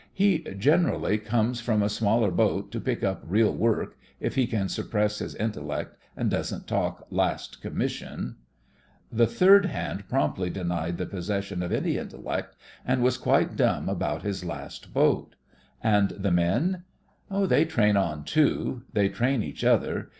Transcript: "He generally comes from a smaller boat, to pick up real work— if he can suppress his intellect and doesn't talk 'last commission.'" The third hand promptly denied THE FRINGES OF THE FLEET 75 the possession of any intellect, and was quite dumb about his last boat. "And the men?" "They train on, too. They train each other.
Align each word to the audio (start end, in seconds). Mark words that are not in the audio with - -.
"He 0.15 0.39
generally 0.57 1.19
comes 1.19 1.61
from 1.61 1.83
a 1.83 1.87
smaller 1.87 2.31
boat, 2.31 2.71
to 2.71 2.81
pick 2.81 3.03
up 3.03 3.21
real 3.23 3.53
work— 3.53 3.99
if 4.19 4.33
he 4.33 4.47
can 4.47 4.67
suppress 4.67 5.19
his 5.19 5.35
intellect 5.35 5.95
and 6.17 6.27
doesn't 6.27 6.65
talk 6.67 7.05
'last 7.11 7.61
commission.'" 7.61 8.37
The 9.11 9.27
third 9.27 9.67
hand 9.67 10.09
promptly 10.09 10.49
denied 10.49 10.97
THE 10.97 11.05
FRINGES 11.05 11.29
OF 11.29 11.33
THE 11.35 11.41
FLEET 11.41 11.43
75 11.43 11.61
the 11.61 11.61
possession 11.61 11.63
of 11.63 11.71
any 11.85 11.97
intellect, 11.99 12.55
and 12.83 13.03
was 13.03 13.17
quite 13.19 13.55
dumb 13.55 13.87
about 13.89 14.23
his 14.23 14.43
last 14.43 14.91
boat. 14.91 15.35
"And 15.83 16.09
the 16.09 16.31
men?" 16.31 16.81
"They 17.29 17.65
train 17.65 17.95
on, 17.95 18.23
too. 18.23 18.81
They 18.91 19.07
train 19.07 19.43
each 19.43 19.63
other. 19.63 20.09